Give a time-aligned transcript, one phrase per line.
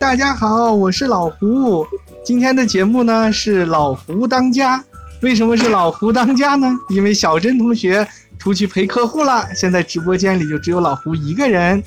[0.00, 1.86] 大家好，我是老胡。
[2.24, 4.82] 今天的节目呢是老胡当家。
[5.20, 6.74] 为什么是老胡当家呢？
[6.88, 8.08] 因为小珍同学
[8.38, 11.84] 出去陪客户了，现在直播间里就只有老胡一个人。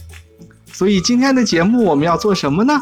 [0.72, 2.80] 所以今天的节目我们要做什么呢？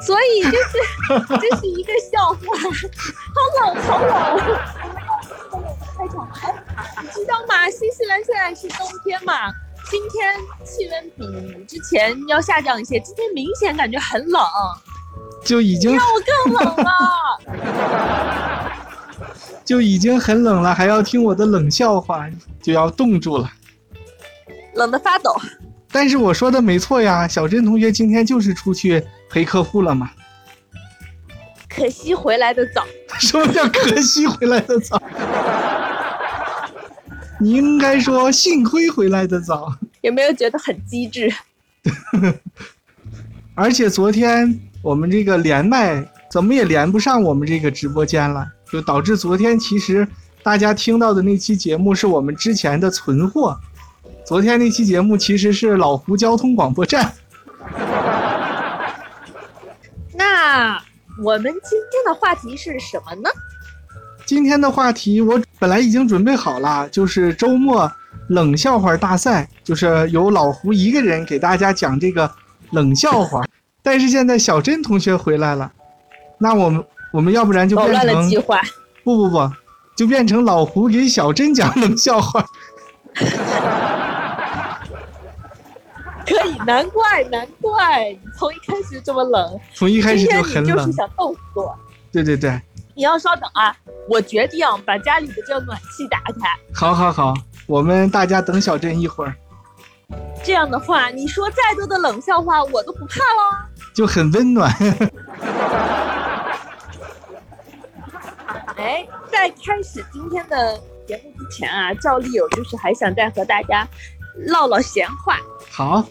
[0.00, 0.78] 所以就是
[1.38, 2.38] 这是一个笑话，
[3.34, 4.40] 好冷好冷。
[5.98, 6.54] 开场白，
[7.02, 7.68] 你知道吗？
[7.68, 9.52] 新西兰现在是冬天嘛？
[9.88, 14.42] 今天气温比之前要下降一些，今天明显感觉很冷，
[15.44, 16.92] 就已经让我更冷了，
[19.64, 22.28] 就已经很冷了，还要听我的冷笑话，
[22.60, 23.50] 就要冻住了，
[24.74, 25.34] 冷得发抖。
[25.92, 30.10] 但是我说的没错呀，小珍同学今天就是出去陪客户了嘛。
[31.68, 32.84] 可惜回来的早。
[33.20, 35.00] 什么叫可惜回来的早？
[37.38, 39.72] 你应该说幸亏回来的早。
[40.00, 41.32] 有没有觉得很机智？
[43.54, 50.06] 而且昨天我们这个连麦怎么也连不上我们这个直播间了，就导致昨天其实
[50.42, 53.58] 大家听到的那期节目是我们之前的存货。
[54.24, 57.12] 昨天那期节目其实是老胡交通广播站。
[60.14, 60.80] 那
[61.22, 63.30] 我们今天的话题是什么呢？
[64.26, 67.90] 今天的话题我本来已经准备好了，就是周末
[68.28, 72.28] 冷笑话大赛，就是由老胡一个人给大家讲这个
[72.72, 73.44] 冷笑话。
[73.84, 75.70] 但是现在小珍同学回来了，
[76.38, 78.30] 那我们我们要不然就变成
[79.04, 79.52] 不不不，
[79.96, 82.44] 就变成老胡给小珍讲冷笑话。
[86.26, 91.78] 可以，难怪难怪，你从一开始这么冷，从一开始就很冷，就是想逗死我。
[92.10, 92.60] 对对对，
[92.96, 93.76] 你要稍等啊，
[94.08, 96.48] 我决定把家里的这暖气打开。
[96.74, 97.34] 好，好，好，
[97.66, 99.36] 我们大家等小镇一会儿。
[100.42, 103.54] 这样的话，你说再多的冷笑话，我都不怕喽。
[103.92, 104.72] 就很温暖。
[108.76, 113.86] 哎，在开始今天的节目之前啊，照例有就是还想再和大家
[114.46, 115.38] 唠唠闲话。
[115.70, 116.02] 好，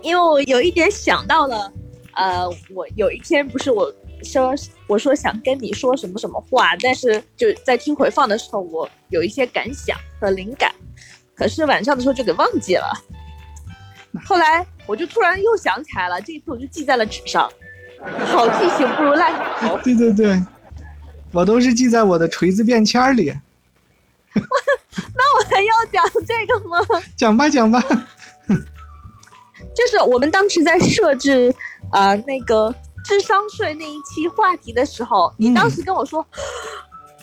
[0.00, 1.70] 因为我有一点想到了，
[2.14, 3.92] 呃，我有一天不是我
[4.22, 4.54] 说
[4.86, 10.72] 我说想跟你说什么什么话，但是就在听回放的时候，我有一些感想和灵感，
[11.34, 12.92] 可是晚上的时候就给忘记了。
[14.24, 17.50] 后来我就突然又想起来了，这一次我就记在了纸上。
[18.26, 19.78] 好记性不如赖活。
[19.82, 20.42] 对对对，
[21.32, 23.32] 我都是记在我的锤子便签里。
[24.34, 26.78] 那我还要讲这个吗？
[27.16, 27.80] 讲吧讲吧。
[29.74, 31.54] 就是我们当时在设置，
[31.92, 36.24] 呃，那个智商税那一期话题的时候，你当时跟我说，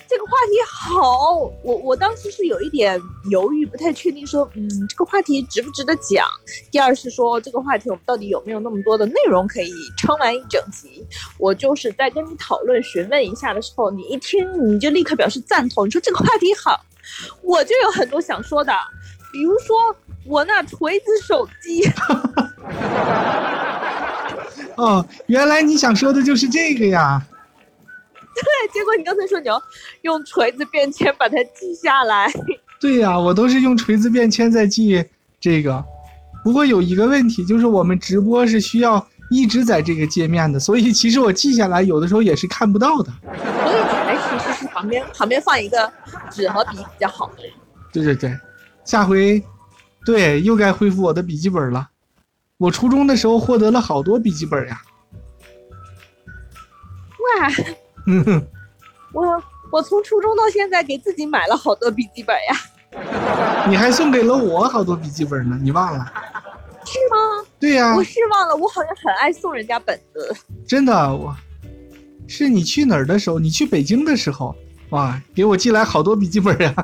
[0.07, 6.25] 这个话题好，我我当时是有一点犹豫，不太确定，说，嗯，这个话题值不值得讲？
[6.71, 11.05] 第二是说，这个话题我们到底有没有那么多的内容可以撑完一整集？
[11.37, 16.79] 我就是在跟你讨论询问一下的时候，你一听你就立刻表示赞同，你说这个话题好，
[17.41, 18.73] 我就有很多想说的，
[19.31, 19.95] 比如说。
[20.25, 21.81] 我那锤子手机，
[24.79, 27.21] 哦，原来你想说的就是这个呀。
[28.35, 29.61] 对，结果你刚才说你要
[30.03, 32.31] 用锤子便签把它记下来。
[32.79, 35.03] 对呀，我都是用锤子便签在记
[35.39, 35.83] 这个。
[36.43, 43.11] 不过有一个问题，就是我们直播是需要一直在这个界面的，所以其实我记下来有的时候也是看不到的。
[43.23, 45.91] 所以你还其实是旁边旁边放一个
[46.31, 47.29] 纸和笔比较好。
[47.91, 48.33] 对对对，
[48.85, 49.43] 下回。
[50.05, 51.89] 对，又该恢复我的笔记本了。
[52.59, 54.81] 我初中的时候获得了好多笔记本呀。
[57.39, 57.49] 哇，
[59.13, 63.65] 我我从初中到现在给自己买了好多笔记本呀。
[63.69, 66.11] 你还送给了我好多笔记本呢，你忘了？
[66.83, 67.47] 是吗？
[67.57, 67.95] 对呀。
[67.95, 70.35] 我是忘了，我好像很爱送人家本子。
[70.67, 71.33] 真的，我
[72.27, 73.39] 是你去哪儿的时候？
[73.39, 74.53] 你去北京的时候，
[74.89, 76.75] 哇，给我寄来好多笔记本呀。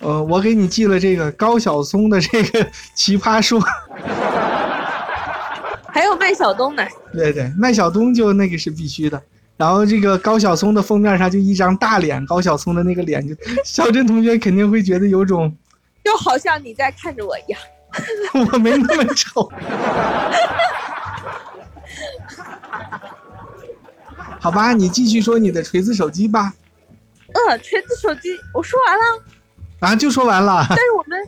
[0.00, 3.58] 呃，我给你寄了这个高晓松的这个奇葩说，
[6.00, 6.82] 还有麦小东呢。
[7.12, 9.22] 对对，麦小东就那个是必须的。
[9.58, 15.54] 然后这个高晓松的封面上就一张大脸，高晓松的那个脸，就小珍同学肯定会觉得有种，
[16.02, 17.60] 就好像你在看着我一样。
[18.50, 19.52] 我没那么丑。
[24.40, 26.54] 好吧，你继续说你的锤子手机吧。
[27.34, 29.22] 呃，锤子手机，我说完了。
[29.80, 30.64] 啊，就说完了。
[30.70, 31.22] 但是我们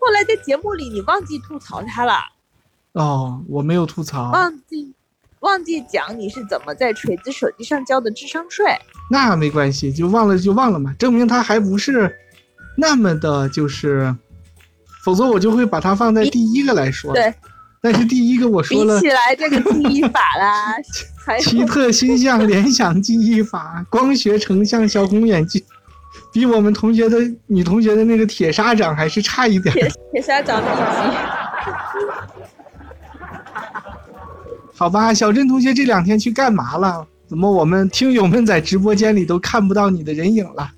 [0.00, 2.14] 后来在节目里，你忘记吐槽他了。
[2.96, 4.30] 哦，我没有吐槽。
[4.32, 4.90] 忘记，
[5.40, 8.64] 忘记讲你是怎么在锤子手机上交的智商税。
[9.10, 12.10] 那没关系，就忘了就忘了嘛，证明他还不是
[12.78, 14.16] 那么的，就是
[15.04, 17.12] 否则我就会把它放在第一个来说。
[17.12, 17.34] 对，
[17.82, 20.74] 但是第一个我说了比起来这个记忆法啦，
[21.26, 25.62] 还奇特星象联想记忆法、光学成像小红眼镜，
[26.32, 29.74] 比我们同学的女同学的那个铁砂掌还是差一点。
[29.74, 31.16] 铁铁砂掌秘籍。
[34.78, 37.06] 好吧，小郑同学这两天去干嘛了？
[37.26, 40.70] 怎么我们听友们在直播间里都看不到你的人影了？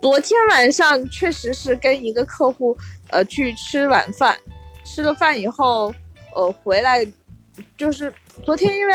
[0.00, 2.76] 昨天晚上确实是跟一个客户
[3.10, 4.36] 呃去吃晚饭，
[4.84, 5.92] 吃了饭以后
[6.36, 7.04] 呃回来，
[7.76, 8.12] 就是
[8.44, 8.94] 昨天因为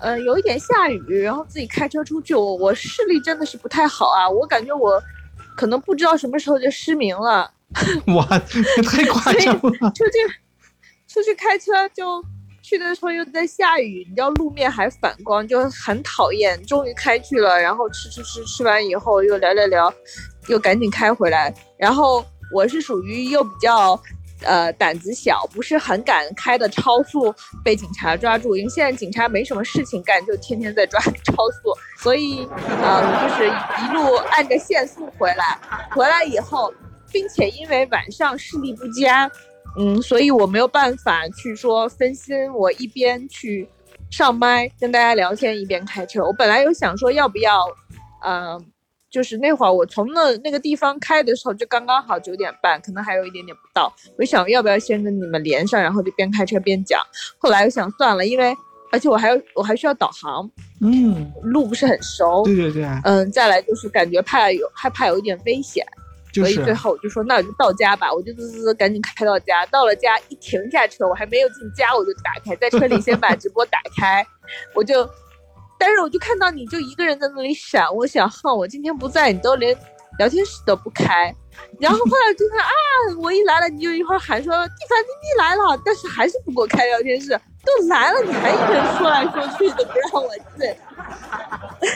[0.00, 5.00] 呃有一点下雨，然后自己开车出去，我我视力真的是不太好啊，我感觉我
[5.56, 7.50] 可能不知道什么时候就失明了。
[8.16, 8.26] 哇，
[8.84, 9.90] 太夸张了！
[9.92, 10.18] 出去
[11.12, 12.24] 出去开车就
[12.62, 16.62] 去的时候又在下雨，你知道路面还反光，就很讨厌。
[16.66, 19.92] 终于开去了，然后吃吃吃，吃完以后又聊聊聊，
[20.46, 21.52] 又赶紧开回来。
[21.76, 22.24] 然后
[22.54, 24.00] 我是属于又比较
[24.44, 27.34] 呃胆子小，不是很敢开的超速
[27.64, 32.46] 被警察抓住，因为现在警察没什么事情干，就天天在抓 超速，所以
[32.82, 35.58] 呃就是一路按着限速回来。
[35.90, 36.72] 回来以后。
[37.12, 39.28] 并且因为晚上视力不佳，
[39.76, 43.68] 嗯，所以我没有办法去说分心，我一边去
[44.10, 46.24] 上麦跟大家聊天，一边开车。
[46.24, 47.64] 我本来有想说要不要，
[48.24, 48.60] 嗯，
[49.08, 53.92] 就是那会儿我从那那个地方开的时候就刚刚好九点半，可能还有一点点不到。
[54.18, 57.00] 我想要不要先跟你们连上，然后就边开车边讲。
[57.38, 58.54] 后来我想算了，因为
[58.90, 60.50] 而且我还要我还需要导航，
[60.80, 65.86] 嗯，路不是很熟，对对对，嗯，再来就是感觉怕有害怕有一点危险。
[66.32, 69.66] 就所以最后我就说，那我就到家吧，我就滋滋滋赶紧开到家。
[69.66, 74.24] 到了家一停下车，我还没有进家，我就打开，在车里先把直播打开，
[74.74, 75.08] 我就，
[75.78, 79.76] 但是我就看到你就一个人在那里闪，我想，哼，我今天不在，你都连
[80.18, 81.34] 聊天室都不开。
[81.78, 82.70] 然后后来就看啊，
[83.20, 87.38] 我一来了，你就一会儿喊说蒂凡妮妮来了，但是还是不给我开聊天室。
[87.62, 90.74] 都来了，你还一个人说来说去的不让我进。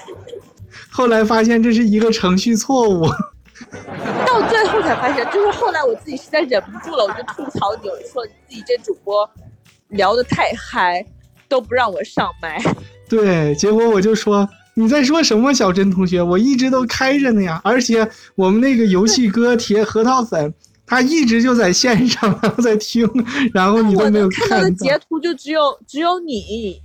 [0.92, 3.06] 后来发现这是一个程序错误。
[4.26, 9.28] 到最后才发现，就是后来我自己实在忍不住了，我就吐槽你，我就说你自己这主播
[9.88, 11.04] 聊得太嗨，
[11.48, 12.60] 都不让我上麦。
[13.08, 20.52] 对，结果我就说你在说什么，小珍同学，我一直都开着呢呀，而且我们那个游戏哥铁核桃粉，
[20.84, 23.08] 他一直就在线上，然后在听，
[23.52, 24.60] 然后你都没有看到。
[24.62, 26.82] 的截图就只有只有你，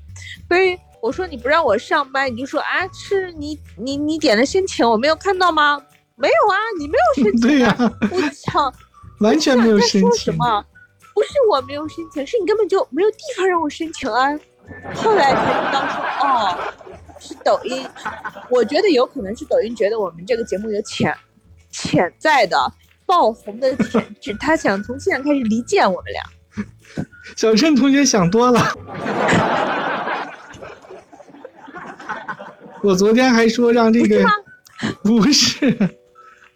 [0.47, 5.81] 所以我说你不让我上麦，你就说啊，是你你你点的申请，我没有看到吗？
[6.19, 7.41] 没有啊，你没有申请。
[7.41, 7.73] 对呀，
[8.11, 8.73] 我操，
[9.21, 10.11] 完全没有申请。
[10.17, 10.65] 什么？
[11.15, 14.37] 不是我没有申请，是你根本就没有地方让我申请啊。
[14.93, 16.57] 后来才知道说，哦，
[17.19, 17.87] 是抖音。
[18.49, 21.15] 我觉得有可能是抖音觉得我们这个节目有潜
[21.71, 22.57] 潜在的
[23.05, 26.21] 爆红的潜质，他想从现在开始离间我们俩。
[27.37, 28.73] 小陈同学想多了。
[32.83, 34.25] 我昨天还说让这个。
[35.03, 35.77] 不是，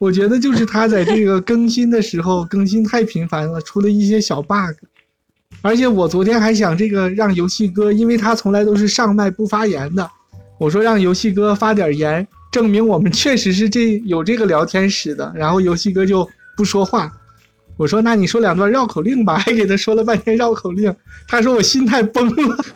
[0.04, 4.76] 我觉得就是他在这个更新的时候更新太频繁了，出了一些小 bug。
[5.62, 10.12] 而且我昨天还想这个让游戏哥，因为他从来都是上麦不发言的，
[10.60, 15.32] 我说让游戏哥发点言，证明我们确实是这有这个聊天室的。
[15.34, 17.10] 然后游戏哥就不说话，
[17.78, 20.94] 我说那你说两段绕口令吧，还给他说了半天绕口令，
[21.30, 22.58] 他说我心态崩了。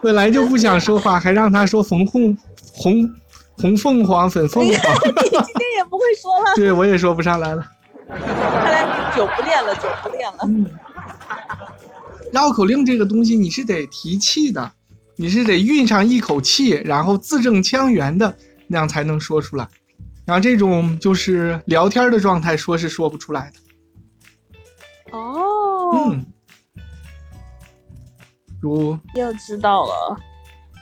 [0.00, 2.38] 本来就不想说话，还让他说红红
[2.72, 3.10] 红
[3.56, 4.72] 红凤凰粉凤凰。
[4.74, 6.54] 你今天也不会说了。
[6.56, 7.66] 对，我也说不上来了。
[8.08, 8.20] 看
[8.64, 10.38] 来你久不练了，久不练了。
[10.44, 10.70] 嗯。
[12.32, 14.72] 绕口令这个东西，你是得提气的，
[15.16, 19.68] 你是得运上一口气，然后字正腔圆的那样才能说出来。
[20.26, 25.16] 然后这种就是聊天的状态，说是说不出来的。
[25.16, 26.08] 哦。
[26.08, 26.26] 嗯。
[28.60, 30.16] 如又知道了，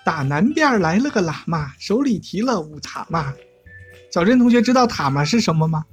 [0.05, 3.33] 打南边来了个喇嘛，手里提了五塔嘛。
[4.11, 5.85] 小珍同学知道塔嘛是什么吗？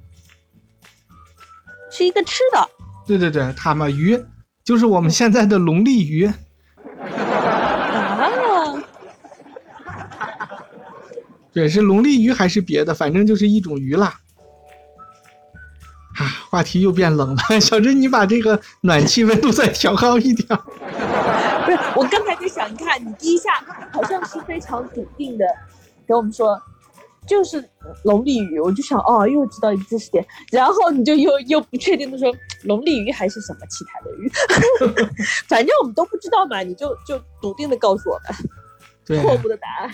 [1.91, 2.69] 是一个吃的。
[3.07, 4.21] 对对对，塔嘛鱼
[4.63, 6.25] 就是我们现在的龙利鱼。
[6.25, 6.33] 啊。
[11.51, 12.93] 对，是龙利鱼还是别的？
[12.93, 14.19] 反正就是一种鱼啦。
[16.15, 17.41] 啊，话题又变冷了。
[17.61, 20.47] 小珍，你把这个暖气温度再调高一点。
[21.69, 23.51] 不是，我刚才在想，你看你第一下
[23.91, 25.45] 好像是非常笃定的
[26.07, 26.59] 跟我们说，
[27.27, 27.63] 就是
[28.03, 32.33] 龙利鱼，我就想哦，又知道一个知识点，然后你就又又不确定的说
[32.63, 34.27] 龙利鱼还是什么其他的鱼，
[35.47, 39.91] 反正我们都不知道嘛，你就就笃定的告诉我们错误的答案。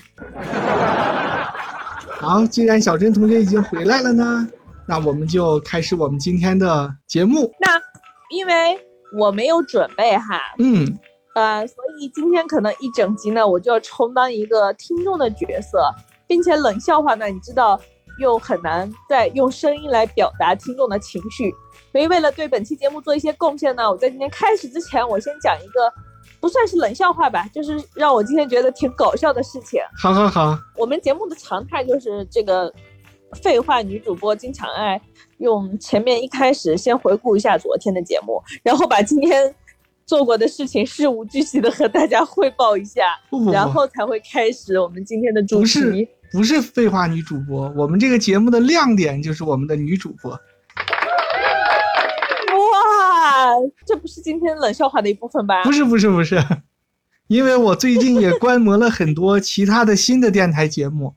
[2.07, 4.47] 好，既然小珍同学已经回来了呢，
[4.87, 7.51] 那我们就开始我们今天的节目。
[7.59, 7.81] 那
[8.29, 8.79] 因为
[9.17, 10.97] 我没有准备哈，嗯，
[11.35, 15.93] 呃，所以今天可能一整集呢，我就要充当一个听众的角色，
[16.25, 17.77] 并且冷笑话呢，你知道
[18.19, 21.53] 又很难再用声音来表达听众的情绪，
[21.91, 25.93] 所以为了对本期节目做一些贡献呢，我在今天开始之前，我先讲一个
[26.39, 29.81] 不算是冷笑话吧，就是让我今天觉得挺搞笑的事情。
[30.01, 32.73] 好好好，我们节目的常态就是这个
[33.41, 35.01] 废话女主播经常爱
[35.39, 39.53] 用前面一开始先回顾一下昨天的节目，然后把今天
[40.05, 46.07] 做过的事情事无巨细的和大家汇报一下，不不不然后才会开始我们今天的主不是题。
[46.31, 50.31] 不是废话女主播，我们这个节目的亮点就是我们的女主播。
[50.31, 50.39] 哇，
[53.85, 55.63] 这不是今天冷笑话的一部分吧？
[55.63, 56.43] 不是不是不是，
[57.27, 61.15] 因为我最近也观摩了很多其他的新的电台节目，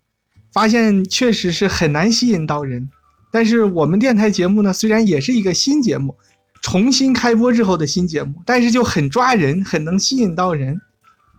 [0.53, 2.89] 发现确实是很难吸引到人。
[3.31, 6.17] 但是我们电台节目呢，虽然也是一个新节目，
[6.63, 10.81] 重新开播之后的新节目，但是就很抓人，很能吸引到人。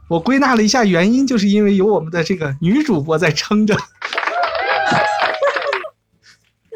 [0.07, 3.75] 我归纳了一下原因，就是因为有我们的这个女主播在撑着。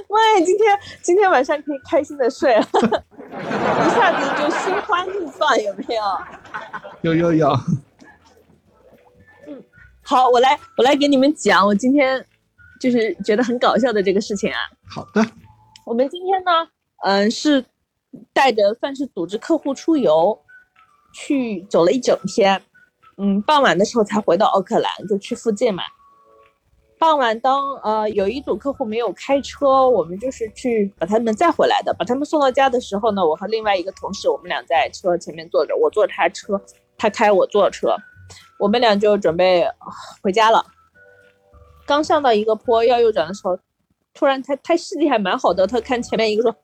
[0.08, 2.62] 喂，今天今天晚上可以开心的睡了，
[3.34, 6.02] 一下子就心花怒放，有没有？
[7.02, 7.60] 有有有，
[9.48, 9.64] 嗯
[10.04, 12.24] 好，我来我来给你们讲，我今天
[12.80, 14.60] 就是觉得很搞笑的这个事情啊。
[14.88, 15.26] 好的，
[15.84, 16.52] 我们今天呢，
[17.04, 17.66] 嗯、是
[18.34, 20.38] 带着算是组织客户出游，
[21.14, 22.62] 去走了一整天，
[23.18, 25.84] 嗯，傍晚的时候才回到奥克兰，就去附近嘛。
[27.00, 31.94] 傍晚当呃有一组客户没有开车，我们就是去把他们载回来的。
[31.94, 36.62] 把他们送到家的时候呢，我和另外一个同事，我们俩在车前面坐着，我坐他车，
[36.98, 37.94] 他开我坐车，
[38.58, 39.68] 我们俩就准备
[40.22, 40.66] 回家了。
[41.86, 43.60] 刚上到一个坡要右转的时候，
[44.14, 46.56] 突然他他视力还蛮好的，他看前面一个说：“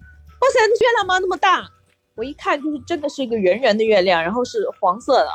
[0.42, 1.20] 哇塞，那月亮吗？
[1.20, 1.70] 那么大！”
[2.16, 5.30] 我一看就是真的是一个圆圆的月亮，然后是黄色的。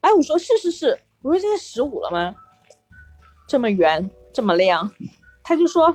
[0.00, 2.34] 哎，我说是是是，我说现在十五了吗？
[3.46, 4.90] 这么圆这么亮，
[5.42, 5.94] 他就说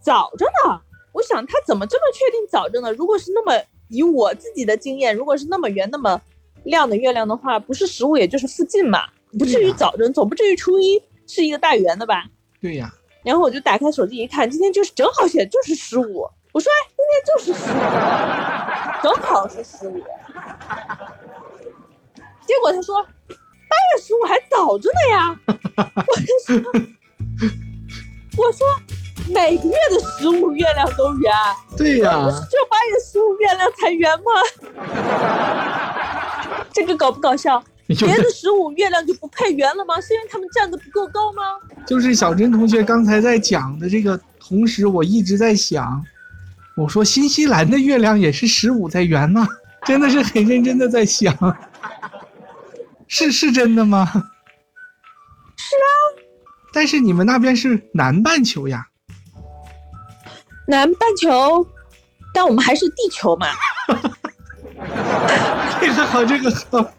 [0.00, 0.80] 早着呢。
[1.12, 2.92] 我想他怎么这么确定早着呢？
[2.92, 3.52] 如果是那么
[3.88, 6.20] 以我自己的经验，如果是那么圆那么
[6.64, 9.04] 亮的月亮的话，不是十五也就是附近嘛，
[9.38, 12.24] 不至于早着，总不至于初一是一个大圆的吧？
[12.60, 16.26] 对呀，然后我就打开手机一看，今天就是正好写就是十五。
[16.52, 16.70] 我说
[17.26, 17.74] 就是十五，
[19.02, 20.02] 正好是十五。
[22.46, 25.38] 结果他说八月十五还早着呢呀。
[25.76, 26.56] 我就说，
[28.36, 28.66] 我说
[29.28, 31.32] 每个月的十五月亮都圆，
[31.76, 34.32] 对呀不，是只有八月十五月亮才圆吗？
[36.72, 37.62] 这个搞不搞笑？
[37.88, 40.00] 别的十五月亮就不配圆了吗？
[40.00, 41.42] 是因为他们站的不够高吗？
[41.86, 46.02] 就是小珍同学刚才在讲的这个同时，我一直在想，
[46.76, 49.46] 我说新西兰的月亮也是十五在圆吗？
[49.84, 51.36] 真的是很认真的在想，
[53.08, 54.06] 是是真的吗？
[54.14, 55.86] 是啊，
[56.72, 58.86] 但是你们那边是南半球呀，
[60.68, 61.66] 南半球，
[62.32, 63.48] 但我们还是地球嘛。
[65.80, 66.92] 这个好，这个好，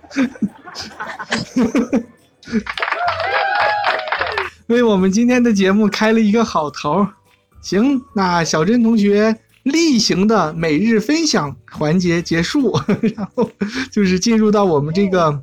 [4.67, 7.13] 为我们今天的节目开了一个好头儿。
[7.61, 12.77] 行，那小珍同学例行的每日分享环节结束，
[13.15, 13.49] 然后
[13.91, 15.41] 就是进入到我们这个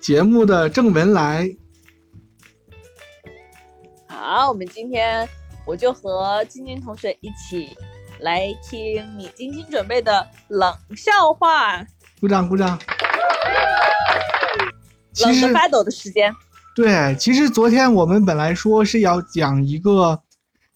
[0.00, 1.48] 节目的正文来。
[4.06, 5.28] 好，我们今天
[5.66, 7.76] 我就和晶晶同学一起
[8.20, 11.84] 来听你精心准备的冷笑话，
[12.20, 12.78] 鼓掌鼓掌。
[15.12, 16.32] 其实冷得发抖的时间。
[16.76, 20.22] 对，其实昨天我们本来说是要讲一个，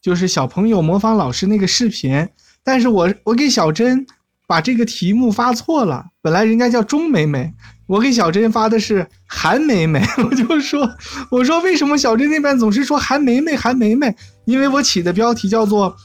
[0.01, 2.29] 就是小朋友模仿老师那个视频，
[2.65, 4.07] 但是我我给小珍
[4.47, 7.53] 把这个题目发错了，本来人家叫钟美美，
[7.87, 10.89] 我给小珍发的是韩美美， 我就说
[11.31, 14.15] 我说为什么小珍那边总是说韩梅梅韩梅梅？
[14.45, 15.97] 因为我起的标题叫做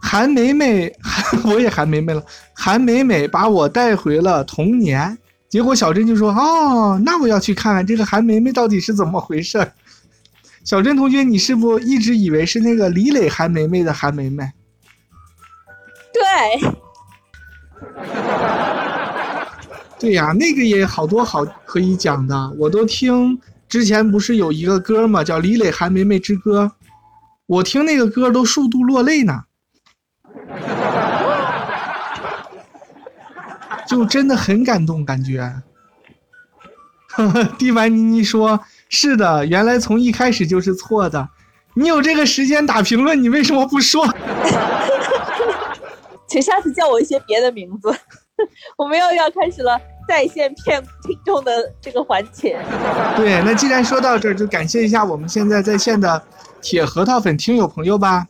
[0.00, 0.92] 韩梅梅，
[1.44, 5.18] 我也韩梅梅了，韩美美把我带回了童年。
[5.48, 9.72] 结果小珍就说：“哦，那我要去看看这个韩梅梅到底是怎么回事。”
[10.64, 14.50] 小珍同学，你是不一直以为是那个李磊韩梅梅的韩梅梅？
[16.12, 16.22] 对，
[19.98, 23.40] 对呀，那个也好多好可以讲的，我都听。
[23.68, 26.64] 之前不是有一个歌嘛，叫《李磊韩梅梅之歌》，
[27.46, 29.44] 我听那个歌都数度落泪呢，
[33.88, 35.62] 就真的很感动，感觉。
[37.58, 41.28] 蒂凡尼尼说：“是的，原来从一开始就是错的。
[41.74, 44.06] 你有这个时间打评论，你为什么不说？”
[46.32, 47.94] 请下次叫我一些别的名字。
[48.78, 52.58] 我们又要开始了在线骗听众的这个环节。
[53.14, 56.22] 对，那既然说到这儿，就感谢一下我们现在在线的
[56.62, 58.26] 铁核桃粉听友朋友吧。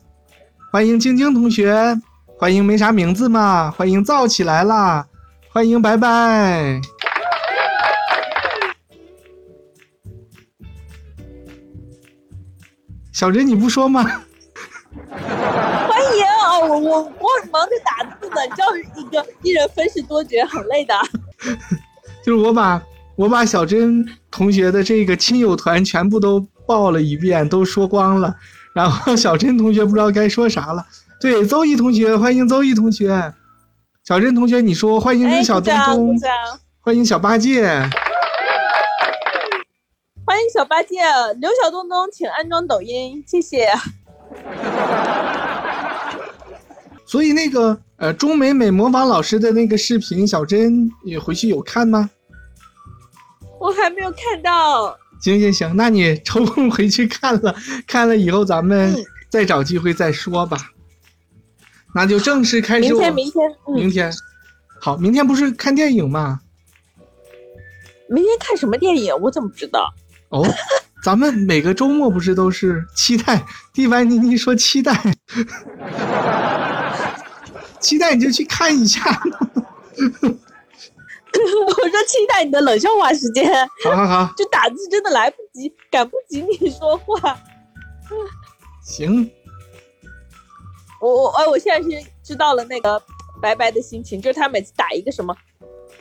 [0.69, 1.97] 欢迎晶晶同学，
[2.37, 5.07] 欢迎没啥名字嘛，欢迎造起来啦，
[5.49, 6.81] 欢迎拜拜。
[13.13, 14.23] 小珍你不说吗？
[16.65, 20.93] 我我我忙着打字呢，你知道一个一人分饰多角很累的。
[22.23, 22.81] 就是我把
[23.15, 28.35] 我把小珍同学的这个亲友团全部都报了一遍，都说光了，
[28.73, 30.85] 然后小珍同学不知道该说啥了。
[31.19, 33.33] 对，邹毅同学，欢迎邹毅同学。
[34.05, 36.19] 小珍同学，你说欢迎刘小东东，
[36.81, 37.65] 欢迎小八戒，
[40.25, 40.97] 欢迎小八戒，
[41.39, 43.69] 刘小东东，请安装抖音，谢谢。
[47.13, 52.09] 所以那个呃，钟美美模仿老师的那个视频，小珍你回去有看吗？
[53.59, 54.97] 我还没有看到。
[55.21, 57.55] 行行行，那你抽空回去看了，
[57.85, 58.95] 看了以后咱们
[59.29, 60.57] 再找机会再说吧。
[61.93, 62.89] 那就正式开始。
[62.89, 64.11] 明天，明天，明天。
[64.81, 66.39] 好，明天不是看电影吗？
[68.09, 69.15] 明天看什么电影？
[69.21, 69.93] 我怎么知道？
[70.29, 70.43] 哦。
[71.03, 73.45] 咱们每个周末不是都是期待？
[73.73, 74.93] 蒂凡尼尼说期待，
[77.83, 79.01] 期待你就去看一下。
[81.33, 83.51] 我说期待你的冷笑话时间。
[83.83, 87.37] 好好好，就打字真的来不及，赶不及你说话。
[88.81, 89.29] 行，
[91.01, 93.01] 我我哎，我现在是知道了那个
[93.41, 95.35] 白白的心情，就是他每次打一个什么，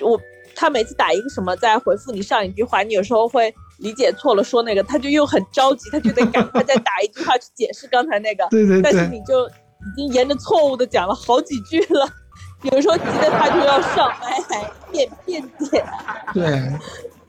[0.00, 0.20] 我
[0.54, 3.52] 他每次打一个什么，在回复你上一句话，你有时候会。
[3.78, 8.46] 理解错了，说那个，他就又很着急，他就得赶快再打一句话去解释刚才那个。
[8.52, 8.82] 对对对。
[8.82, 9.50] 但是你就
[9.86, 12.08] 已经沿着错误的讲了好几句了，
[12.62, 15.84] 有时候急得他就要上麦还变变点。
[16.32, 16.72] 对，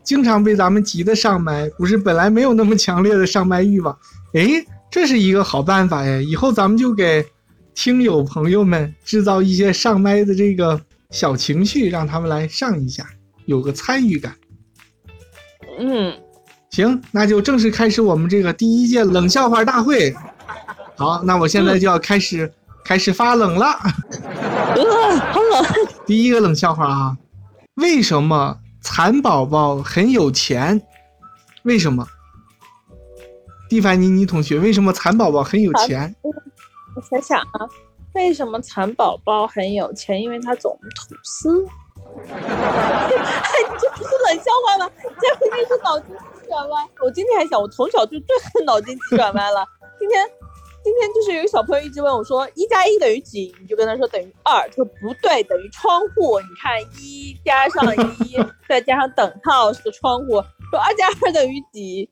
[0.03, 3.97] 经常被咱们急得上麦，不是本来没有那么强烈的上麦欲望。
[4.33, 6.21] 哎，这是一个好办法呀！
[6.21, 7.25] 以后咱们就给
[7.73, 13.05] 听友朋友们制造一些上麦的这个小情绪，让他们来上一下，
[13.45, 14.35] 有个参与感。
[15.79, 16.13] 嗯。
[16.69, 20.11] 行，那就正式开始我们这个第一届冷笑话大会。
[20.97, 22.51] 好，那我现在就要开始
[22.83, 23.65] 开始发冷了。
[25.31, 25.65] 好冷。
[26.05, 27.17] 第一个冷笑话啊，
[27.75, 30.81] 为什么蚕宝宝很有钱？
[31.63, 32.05] 为什么？
[33.69, 36.13] 蒂凡尼尼同学，为什么蚕宝宝很有钱？
[36.95, 37.67] 我想想啊，
[38.13, 40.21] 为什么蚕宝宝很有钱？
[40.21, 41.65] 因为它总吐丝。
[42.15, 44.91] 这不是冷笑话吗？
[45.19, 46.87] 这肯定是脑筋急转弯。
[47.03, 49.65] 我今天还想，我从小就最恨脑筋急转弯了。
[49.97, 50.29] 今天，
[50.83, 56.39] 今天就是有个小朋友一直问我说：“一加一等于几？”你就跟他说等于二，他说不对，等于窗户。
[56.41, 60.33] 你看一加上一，再加上等号是个窗户。
[60.69, 62.09] 说二加二等于几？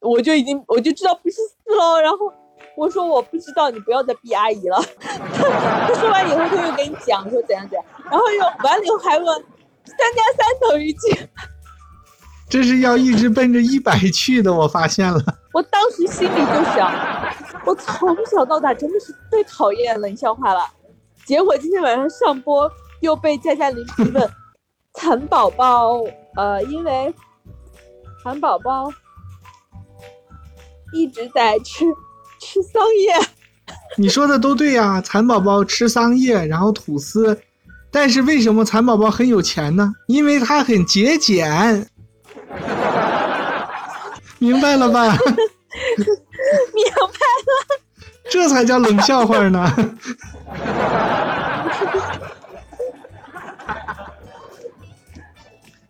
[0.00, 1.98] 我就已经我就知道不是四喽。
[1.98, 2.30] 然后
[2.76, 4.78] 我说我不知道， 你不要再逼阿姨了。
[5.00, 7.84] 他说完以后，他又给你讲说怎样怎样。
[8.10, 9.26] 然后又完了以后还问
[9.86, 11.16] 三加三等于几？
[12.50, 15.18] 这是要一直奔着一百去的，我发现了。
[15.54, 16.92] 我当时心里就想，
[17.64, 20.60] 我从小到大真的是最讨厌冷笑话了。
[21.24, 24.30] 结果今天晚上上播又被佳佳林提问，
[24.92, 26.00] 蚕宝宝，
[26.36, 27.14] 呃，因为
[28.22, 28.90] 蚕宝宝
[30.92, 31.86] 一直在吃
[32.40, 33.14] 吃桑叶。
[33.96, 37.40] 你说的都对呀，蚕宝宝吃桑叶，然后吐丝。
[37.90, 39.94] 但是为什么蚕宝宝很有钱呢？
[40.08, 41.88] 因为它很节俭，
[44.38, 45.16] 明白了吧？
[48.44, 49.66] 这才叫冷笑话呢。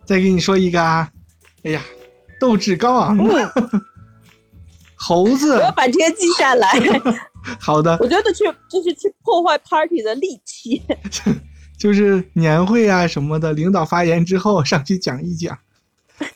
[0.05, 1.09] 再给你说一个啊，
[1.63, 1.81] 哎呀，
[2.39, 3.51] 斗志高昂的
[4.95, 6.71] 猴子，我要把这些记下来。
[7.59, 10.81] 好的，我觉得去就是去破坏 party 的利器。
[11.77, 15.59] 就是年会啊什么的，领导发言之后上去讲一讲。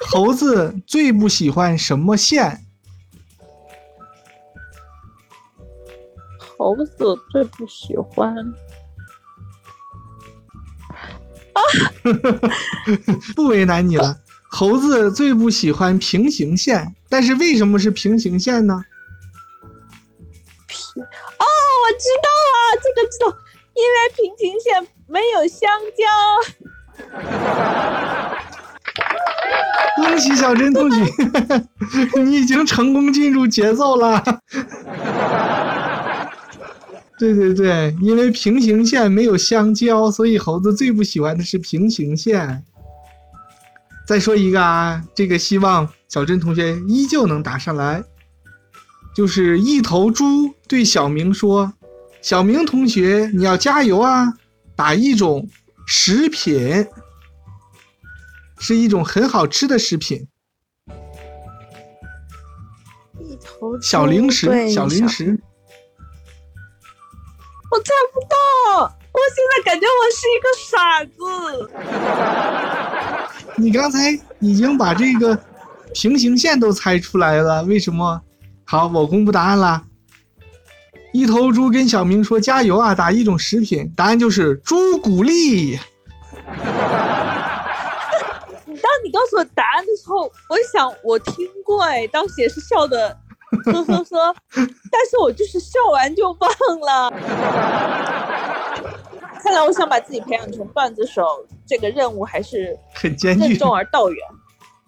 [0.02, 2.66] 猴子最不喜欢什么线？
[6.60, 6.86] 猴子
[7.32, 8.36] 最不喜欢
[11.54, 11.60] 啊！
[13.34, 14.18] 不为难你了。
[14.52, 18.84] 猴子最不喜欢平行线，但是为什么是平行线呢？
[20.68, 21.08] 平哦，
[21.46, 23.28] 我知道了，这个知道，
[23.74, 24.86] 因为平行线。
[25.08, 25.68] 没有香
[25.98, 26.06] 蕉，
[29.96, 31.04] 恭喜小珍同学
[32.22, 34.22] 你已经成功进入节奏了。
[37.20, 42.64] 对对对，因为平行线没有相交，所以猴子最不喜欢的是平行线。
[44.08, 48.02] 再说一个啊，这个希望小珍同学依旧能答上来。
[49.14, 51.74] 就是一头猪对小明说
[52.22, 54.34] ：“小明同学，你要加油啊！
[54.76, 55.50] 打一种
[55.86, 56.88] 食品，
[58.60, 60.26] 是一种很好吃的食品，
[63.20, 65.38] 一头小零食，小零食。
[67.72, 68.36] 我猜不到，
[69.12, 71.12] 我现在感觉我是一个傻子。
[73.62, 75.38] 你刚才已经把这个
[75.94, 78.22] 平行线都猜出来了，为什么？
[78.66, 79.84] 好，我公布答案啦。
[81.12, 85.78] 一头猪跟小明说：“加油啊，打一种食品。”答案就是朱古力。
[88.82, 93.18] 当你告诉我答案的时候，我想我听过，哎，当时也是笑的，
[93.66, 94.36] 呵呵呵，
[94.92, 96.50] 但是我就是笑完就忘
[96.82, 97.12] 了。
[99.42, 101.24] 看来我想把自己培养成段子手，
[101.66, 103.50] 这个任务还是很艰巨。
[103.50, 104.18] 任重而道远。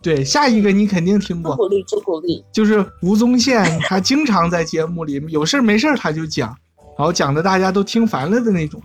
[0.02, 6.50] 对，下一个你肯定听过，朱古力，朱古力，就是吴宗宪，他经常在节目里有事儿没事儿他就讲，
[6.98, 8.82] 然后讲的大家都听烦了的那种。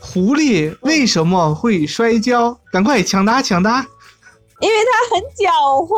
[0.00, 2.58] 狐狸为什么会摔跤？
[2.72, 3.86] 赶快抢答抢答！
[4.60, 5.46] 因为他很狡
[5.86, 5.94] 猾。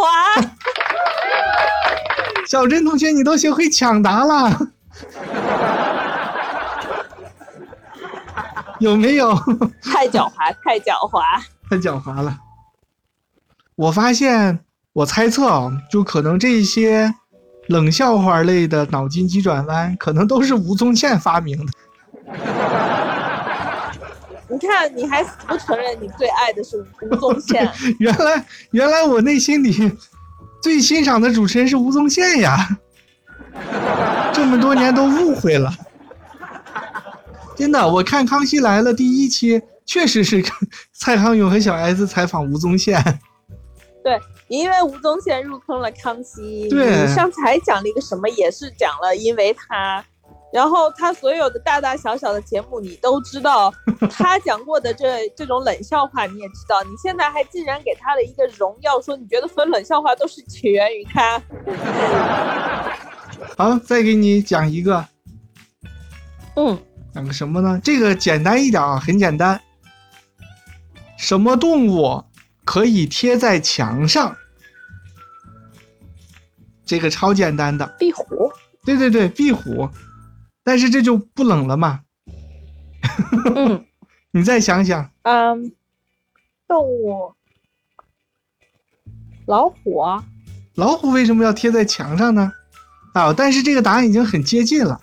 [2.47, 4.51] 小珍同学，你都学会抢答了，
[8.81, 9.35] 有没有？
[9.83, 11.23] 太狡猾，太狡猾。
[11.69, 12.39] 太狡猾了。
[13.77, 17.15] 我发现，我猜测啊，就可能这些
[17.69, 21.73] 冷笑话类的脑筋急转弯，可能都是吴宗宪发明的。
[24.61, 27.67] 你看，你还死不承认你最爱的是吴宗宪。
[27.99, 29.73] 原来，原来我内心里
[30.63, 32.57] 最欣赏的主持人是吴宗宪呀！
[34.35, 35.73] 这么多年都误会了。
[37.57, 40.43] 真的，我看《康熙来了》第一期，确实是
[40.93, 43.03] 蔡康永和小 S 采访吴宗宪。
[44.05, 44.19] 对，
[44.49, 46.69] 因为吴宗宪入坑了康熙。
[46.69, 50.05] 对你上次还讲了一个什么，也是讲了因为他，
[50.53, 53.73] 然后他所有的大大小小的节目你都知道，
[54.11, 61.41] 他讲过的这这种冷笑话你也知道，你现在还竟然给他了一个荣耀，说你觉得所有冷笑话都是起源于他。
[63.57, 65.07] 好，再给你讲一个，
[66.57, 66.79] 嗯，
[67.15, 67.81] 讲个什么呢？
[67.83, 69.61] 这个简单一点啊，很简单。
[71.17, 72.25] 什么动物
[72.65, 74.37] 可以贴在墙上？
[76.85, 77.87] 这个超简单的。
[77.99, 78.53] 壁虎。
[78.85, 79.89] 对对对，壁虎。
[80.71, 82.03] 但是这就不冷了嘛？
[83.57, 83.85] 嗯
[84.31, 85.73] 你再想想，嗯，
[86.69, 87.35] 动物。
[89.47, 90.25] 老虎啊。
[90.77, 92.53] 老虎为什么要贴在墙上呢？
[93.15, 95.01] 啊，但是这个答案已经很接近了，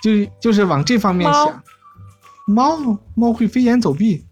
[0.00, 1.60] 就就是往这方面想。
[2.46, 4.24] 猫猫会飞檐走壁。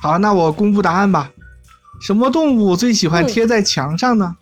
[0.00, 1.32] 好，那我公布答案吧。
[2.00, 4.36] 什么动物最喜欢贴在墙上呢？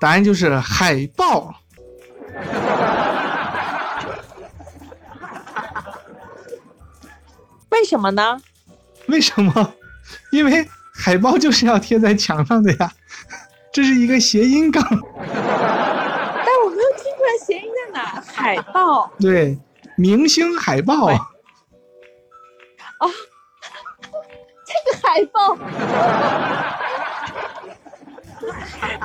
[0.00, 1.54] 答案就是海豹。
[7.70, 8.40] 为什么呢？
[9.06, 9.74] 为什么？
[10.32, 12.92] 因为海报就是要贴在墙上的呀，
[13.72, 14.82] 这是一个谐音梗。
[14.90, 14.98] 但
[16.64, 18.20] 我没有听出来谐音在哪。
[18.20, 19.10] 海报。
[19.20, 19.58] 对，
[19.96, 21.08] 明星海报。
[23.00, 23.10] 哦，
[24.64, 25.56] 这个海报，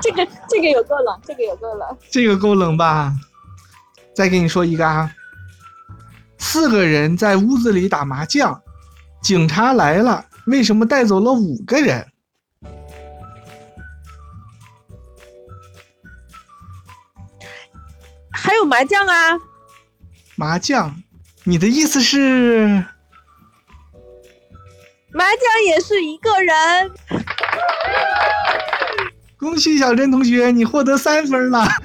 [0.01, 1.97] 这个这个有够冷，这个有够冷。
[2.09, 3.13] 这个够冷吧？
[4.15, 5.11] 再给你说一个啊，
[6.43, 8.61] 四个人在屋子里打麻将，
[9.23, 12.05] 警察来了，为什么带走了五个人？
[18.29, 19.39] 还有麻将啊？
[20.35, 20.93] 麻将？
[21.45, 22.85] 你的意思是？
[25.11, 26.91] 麻将也是一个人。
[29.37, 31.65] 恭喜小珍同学，你获得三分了。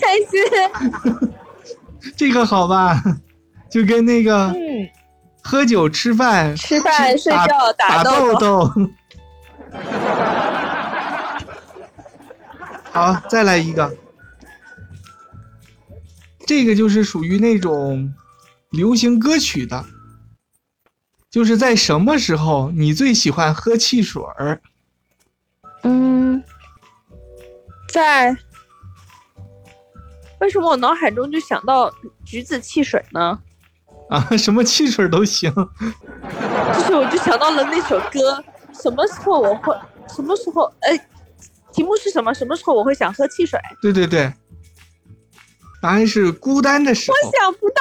[0.00, 0.40] 开心。
[2.16, 3.02] 这个好吧？
[3.70, 4.88] 就跟那个嗯，
[5.42, 8.72] 喝酒、吃饭、吃饭、睡觉、打豆豆。
[12.90, 13.94] 好，再来一个。
[16.46, 18.14] 这个就是属于那种
[18.70, 19.84] 流行歌曲的，
[21.30, 24.62] 就是在什么时候你最喜欢喝汽水儿？
[25.82, 26.42] 嗯，
[27.92, 28.34] 在。
[30.40, 31.92] 为什么我脑海中就想到
[32.24, 33.38] 橘子汽水呢？
[34.10, 35.52] 啊，什么汽水都行。
[36.74, 39.74] 就是我就想到了那首歌，什么时候我会，
[40.14, 41.08] 什么时候，哎，
[41.72, 42.32] 题目是什么？
[42.32, 43.58] 什么时候我会想喝汽水？
[43.82, 44.32] 对对对。
[45.80, 47.16] 答案是孤单的时候。
[47.16, 47.74] 我想不到，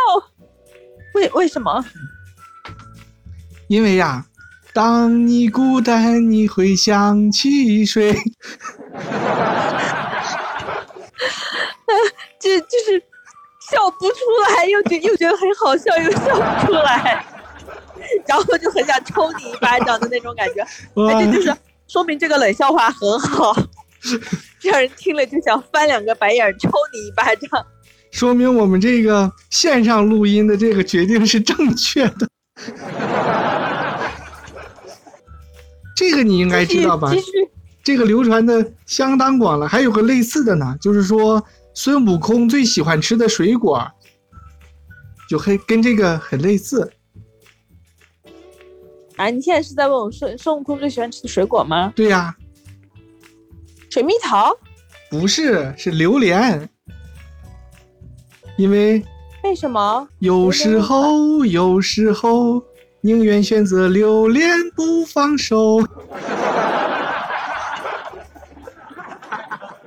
[1.16, 1.84] 为为什么？
[3.68, 4.26] 因为呀，
[4.74, 8.16] 当你孤单，你会想起谁？
[12.48, 13.04] 这就是
[13.70, 14.16] 笑不出
[14.56, 17.26] 来，又觉又觉得很好笑，又笑不出来，
[18.26, 20.62] 然后就很想抽你一巴掌的那种感觉。
[20.96, 21.54] 而且就是
[21.88, 23.54] 说明这个冷笑话很好，
[24.62, 27.66] 让人听了就想翻两个白眼，抽你一巴掌。
[28.12, 32.28] 说明我们这个线上录音的这个决定是正确的。
[35.96, 37.12] 这个你应该知道吧？
[37.84, 39.68] 这个流传的相当广了。
[39.68, 41.44] 还有个类似的呢，就是说
[41.80, 43.88] 孙悟空最喜欢吃的水果，
[45.30, 46.92] 就很跟这个很类似。
[49.16, 51.94] 啊，你现在是在问我孙孙悟空最喜欢吃的水果吗？
[51.96, 52.36] 对呀、
[53.92, 54.52] 水蜜桃？
[55.12, 56.68] 不是，是榴莲。
[58.58, 59.06] 因为
[59.44, 60.10] 为什么？
[60.18, 62.60] 有时候，有时候
[63.02, 65.78] 宁愿选择榴莲不放手。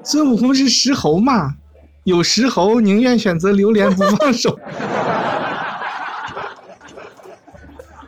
[0.04, 1.56] 孙悟空是石猴嘛？
[2.04, 4.58] 有石猴宁愿选择榴莲不放手。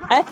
[0.08, 0.24] 哎，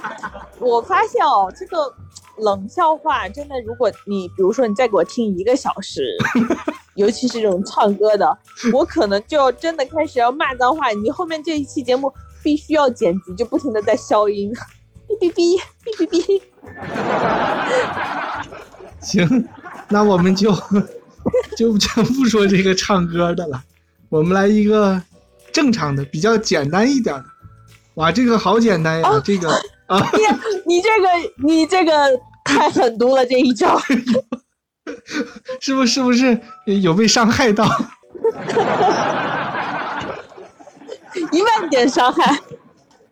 [0.59, 1.95] 我发现哦，这个
[2.39, 6.17] 冷笑话真的，如果你比如说你再给我听一个小时，
[6.97, 8.39] 尤其是这种唱歌的，
[8.73, 10.91] 我可能就真的开始要骂脏话。
[10.91, 14.53] 你后面这一期节目必须要剪辑，就不停的在消音，
[15.09, 15.59] 哔哔哔
[15.97, 16.43] 哔哔哔。
[19.01, 19.49] 行，
[19.89, 20.53] 那我们就
[21.57, 23.63] 就就不说这个唱歌的了，
[24.09, 25.03] 我们来一个
[25.53, 27.25] 正常的，比较简单一点的。
[27.95, 29.09] 哇，这个好简单呀！
[29.11, 29.51] 哦这个
[29.87, 30.11] 啊，
[30.67, 31.09] 你你这个
[31.47, 31.93] 你这个
[32.45, 33.81] 太狠毒了，这一招。
[35.61, 37.67] 是不是不是有被伤害到？
[41.33, 42.41] 一万点伤害。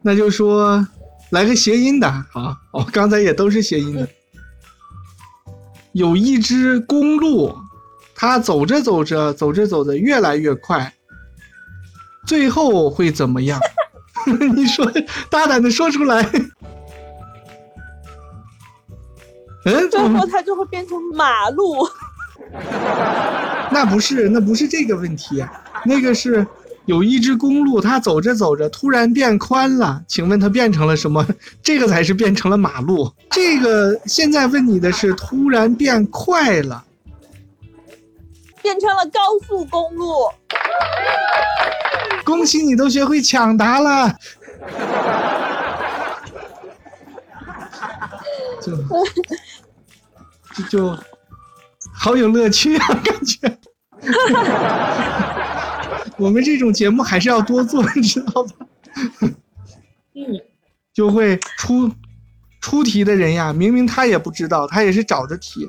[0.03, 0.87] 那就说
[1.31, 4.09] 来个谐音的，好哦，刚才也都是谐音的。
[5.92, 7.55] 有一只公鹿，
[8.21, 10.93] 它走着走着，走着走着越来越快，
[12.27, 13.61] 最后会怎么样？
[14.57, 14.85] 你说，
[15.31, 16.29] 大胆的说出来。
[19.65, 21.89] 嗯，最后它就会变成马路。
[23.71, 25.45] 那不是，那不是这个问题，
[25.85, 26.45] 那个是
[26.87, 31.25] 有一只公路，它走着走着突然变宽了，请问它变成了什么？
[31.63, 33.13] 这个才是变成了马路。
[33.31, 36.85] 这个现在问你的是突然变快了，
[38.62, 40.12] 变成了高速公路。
[42.25, 44.14] 恭喜你都学会抢答了。
[48.61, 48.77] 就
[50.55, 50.99] 就就
[51.94, 53.59] 好有乐趣啊，感觉。
[56.18, 58.51] 我们这种节目还是要多做，你知道吧？
[60.14, 60.40] 嗯，
[60.92, 61.90] 就会出
[62.61, 65.68] 出题的人呀，明明他也不知道，他也是找着题，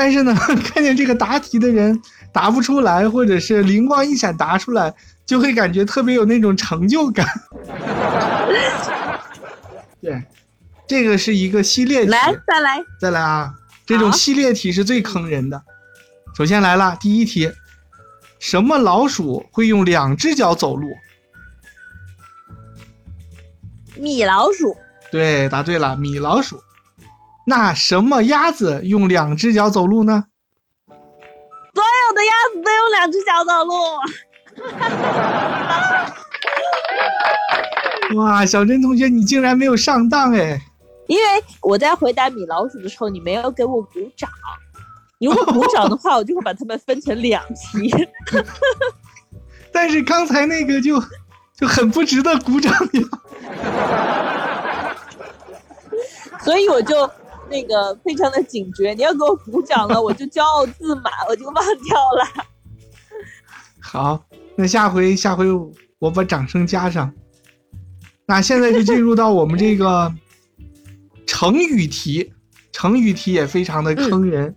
[0.00, 0.32] 但是呢，
[0.62, 2.00] 看见这个答题的人
[2.32, 4.94] 答不出来，或者是灵光一闪答出来，
[5.26, 7.26] 就会感觉特别有那种成就感。
[10.00, 10.22] 对，
[10.86, 12.10] 这个是一个系列题。
[12.12, 12.78] 来，再来。
[13.00, 13.52] 再来啊，
[13.84, 15.60] 这种系列题是最坑人的。
[16.36, 17.50] 首先来了第一题，
[18.38, 20.88] 什么老鼠会用两只脚走路？
[23.96, 24.76] 米老鼠。
[25.10, 26.62] 对，答对了，米老鼠。
[27.48, 30.26] 那什么鸭子用两只脚走路呢？
[30.86, 33.72] 所有的鸭子都用两只脚走路。
[38.18, 40.60] 哇，小珍同学，你竟然没有上当哎！
[41.06, 41.24] 因为
[41.62, 44.28] 我在回答米老鼠的时候，你没有给我鼓掌。
[45.18, 47.90] 你如果鼓掌的话，我就会把它们分成两题。
[49.72, 51.02] 但是刚才那个就
[51.56, 53.02] 就很不值得鼓掌呀。
[56.44, 57.10] 所以我就
[57.50, 58.94] 那个非常的警觉。
[58.94, 62.44] 你要给我鼓掌了，我就骄傲自满，我就忘掉了。
[63.80, 64.24] 好，
[64.56, 65.46] 那下回下回
[65.98, 67.12] 我把掌声加上。
[68.26, 70.14] 那现在就进入到我们这个
[71.26, 72.32] 成语题，
[72.72, 74.54] 成语题也非常的坑人。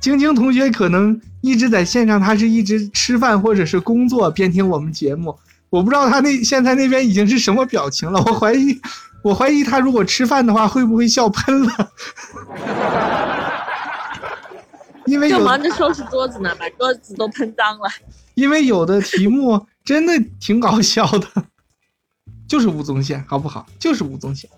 [0.00, 5.38] 晶晶同学可能一直在线上，他是一直吃饭或者是工作边听我们节目。
[5.68, 8.80] 我不知道他那现在那边已经是什么表情了，我怀疑，
[9.22, 11.92] 我怀疑他如果吃饭的话会不会笑喷了？
[15.06, 17.88] 因为有就忙着收拾桌子呢，把桌子都喷脏了。
[18.34, 21.28] 因为有的题目真的挺搞笑的，
[22.48, 23.66] 就是吴宗宪，好不好？
[23.78, 24.48] 就是吴宗宪。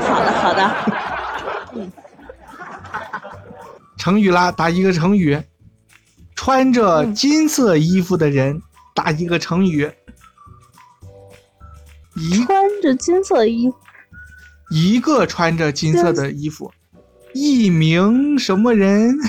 [0.00, 0.74] 好的，好的。
[1.74, 1.92] 嗯
[3.98, 5.42] 成语啦，打一个成语。
[6.36, 8.62] 穿着金色衣服的人
[8.94, 9.90] 打一个成语。
[12.16, 13.76] 一穿着金色衣服，
[14.70, 16.72] 一个穿着金色的衣服，
[17.34, 19.14] 一名什么人？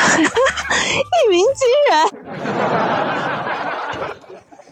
[0.00, 1.96] 一鸣惊人，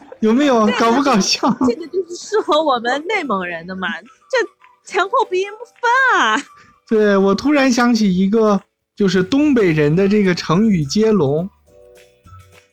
[0.21, 1.55] 有没有搞不搞笑？
[1.67, 4.39] 这个就是适合我们内蒙人的嘛，这
[4.85, 5.73] 前后鼻音不分
[6.21, 6.43] 啊。
[6.89, 8.61] 对我突然想起一个，
[8.97, 11.49] 就是东北人的这个成语接龙，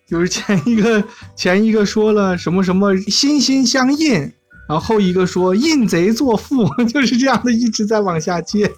[0.07, 1.03] 就是前一个
[1.35, 4.13] 前一个说了什么什么心心相印，
[4.67, 8.71] 然后后一个说印贼作父， 就是这样的，一直在往下接。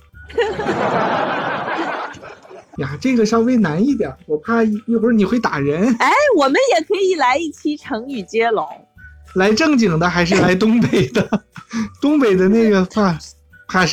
[2.78, 5.94] 呀，这个稍微难一点，我怕一一会儿你会打人。
[6.00, 8.66] 哎，我们也可以来一期成语接龙，
[9.34, 11.28] 来正经的还是来东北的？
[12.00, 13.18] 东北的那个怕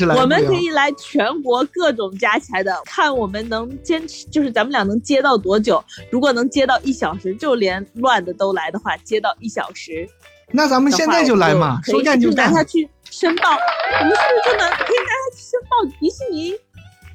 [0.05, 0.15] 来。
[0.15, 5.83] 我们可以来全国各种加起来的，看我们能坚持，就是咱们俩能接到多久。
[6.09, 10.09] 如果能接到一小时，就连乱的都来的话，接到一小时，
[10.51, 12.51] 那咱们现在就来嘛，说干就干。
[12.51, 16.55] 拿他去申报，我们是不是就能可以拿他去申报迪士尼？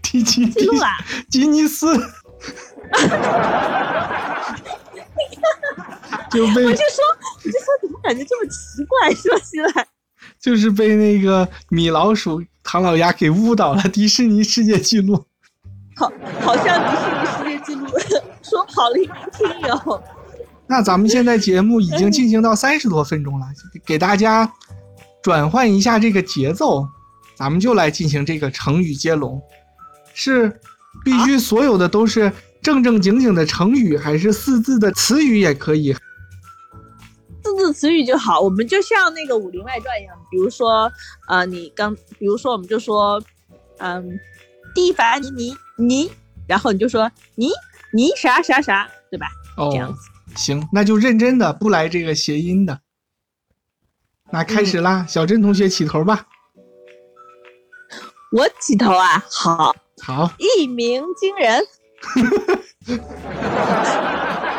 [0.02, 0.96] 吉吉记录啊，
[1.30, 1.96] 吉尼斯，
[6.32, 7.04] 就被我就说，
[7.44, 9.14] 我就说，怎么感觉这么奇怪？
[9.14, 9.86] 说起来，
[10.40, 15.24] 就是被那个米老鼠、唐老鸭给误导了，迪士尼世界纪录，
[15.96, 17.86] 好，好像迪士尼世界纪录，
[18.42, 20.02] 说跑了一名听友。
[20.66, 23.46] 那咱们现在节目已经进行到三十多分钟了，
[23.84, 24.50] 给大家
[25.22, 26.86] 转换一下这个节奏，
[27.36, 29.42] 咱们就来进行这个成语接龙。
[30.14, 30.60] 是
[31.04, 32.30] 必须所有的都是
[32.62, 35.96] 正正经经的成语，还是四字的词语也可以？
[37.42, 38.40] 四字词语就好。
[38.40, 40.90] 我们就像那个《武林外传》一样，比如说，
[41.28, 43.22] 呃，你刚，比如说，我们就说，
[43.78, 44.18] 嗯，
[44.74, 46.10] 蒂凡尼尼尼，
[46.46, 47.50] 然后你就说你
[47.92, 49.26] 你啥啥啥，对吧？
[49.56, 50.00] 哦，这样子。
[50.36, 52.80] 行，那就认真的，不来这个谐音的。
[54.30, 56.26] 那开始啦，小珍同学起头吧。
[58.32, 59.74] 我起头啊，好。
[60.02, 61.62] 好，一鸣惊人，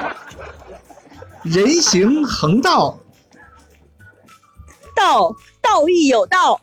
[1.43, 2.99] 人行横道，
[4.95, 6.61] 道道义有道，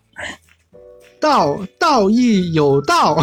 [1.20, 3.18] 道道义有道，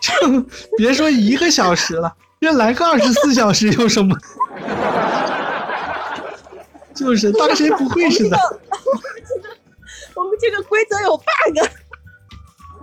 [0.00, 0.40] 这
[0.76, 4.16] 别说一个小时了，这来个二十四小时有什么？
[6.94, 8.38] 就是当谁不会似的。
[10.14, 11.58] 我们这个规则有 bug，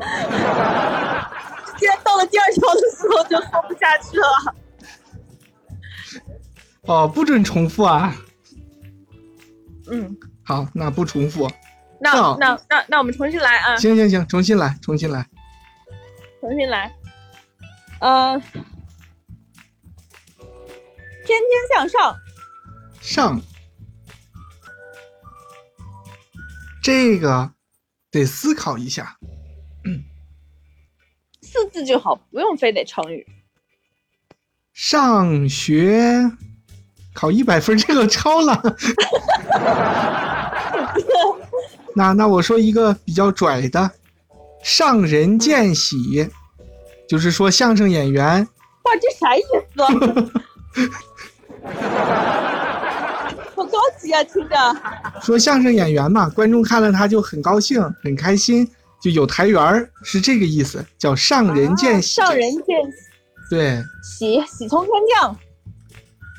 [1.77, 4.55] 既然到了第二条的时候就说不下去了。
[6.83, 8.15] 哦，不准重复啊！
[9.91, 11.49] 嗯，好，那不重复。
[11.99, 13.77] 那那那那我们重新来啊！
[13.77, 15.27] 行行行，重新来，重新来，
[16.39, 16.91] 重新来。
[17.99, 18.39] 呃，
[21.25, 21.39] 天天
[21.75, 22.15] 向上，
[22.99, 23.41] 上。
[26.83, 27.51] 这个
[28.09, 29.29] 得思考一下，嗯，
[31.51, 33.27] 四字就好，不用非得成语。
[34.73, 36.31] 上学
[37.13, 38.61] 考一百分，这个超了。
[41.93, 43.91] 那那我说一个比较拽的，
[44.63, 46.29] 上人见喜，
[47.07, 48.47] 就是说相声演员。
[48.83, 49.51] 哇，这啥意思？
[53.53, 54.23] 好高级啊！
[54.23, 54.55] 听着，
[55.21, 62.15] 说相声演员嘛，观众看了他就很高兴、很开心，就有台缘儿，是这个意思，叫上人见喜。
[62.15, 62.97] 上人见喜，
[63.49, 65.35] 对，喜喜从天降，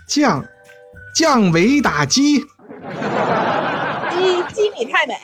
[0.07, 0.45] 降
[1.15, 2.45] 降维打击，鸡
[4.53, 5.17] 鸡米太美，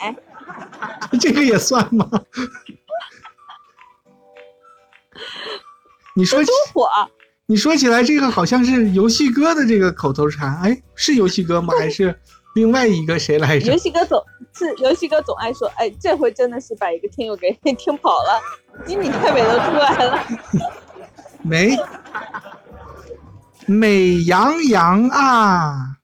[1.19, 2.09] 这个也算吗？
[6.15, 6.87] 你说起火。
[7.51, 11.73] 你说起来，这个好像是游戏哥的这个口头禅，哎，是游戏哥吗？
[11.79, 12.15] 还是
[12.53, 13.71] 另外一个谁来着？
[13.71, 14.23] 游戏哥总
[14.53, 18.41] 是游戏哥总爱说，哎，这回真的是把一个听友给 听跑了，
[18.85, 20.19] 金米太美都出来了。
[21.43, 21.77] 美
[23.65, 25.97] 美羊羊啊，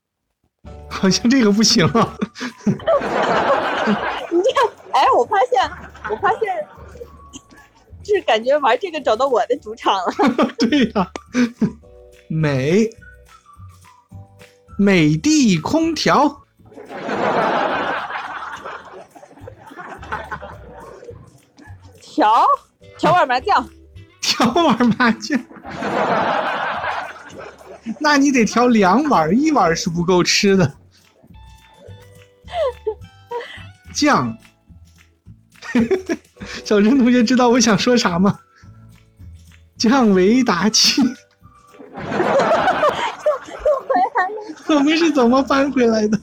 [0.90, 2.16] 好像这个不行啊。
[2.66, 5.70] 你看，哎，我发现，
[6.10, 6.68] 我发现。
[8.04, 10.14] 就是感觉玩这个找到我的主场了。
[10.60, 11.12] 对呀，
[12.30, 12.88] 美
[14.78, 16.45] 美的空调，
[22.16, 22.48] 条
[22.98, 23.70] 条玩麻酱，
[24.22, 25.38] 调碗麻酱，
[28.00, 30.78] 那你得调两碗，一碗是不够吃的。
[33.94, 34.38] 酱
[36.64, 38.40] 小陈同学知道我想说啥吗？
[39.78, 41.02] 降维打击。
[41.02, 41.18] 又回
[44.16, 46.18] 来了，我们是怎么翻回来的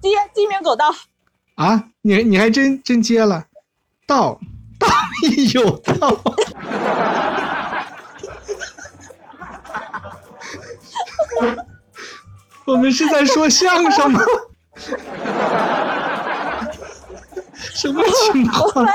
[0.00, 0.86] 接鸡鸣狗盗，
[1.56, 1.90] 啊？
[2.00, 3.44] 你你还真真接了，
[4.06, 4.38] 道
[4.78, 4.86] 道
[5.22, 6.22] 义有道。
[12.64, 14.20] 我们是在说相声吗？
[17.56, 18.02] 什么
[18.32, 18.86] 情况？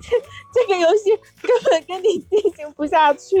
[0.00, 0.10] 这
[0.52, 3.36] 这个游戏根本跟你进行不下去。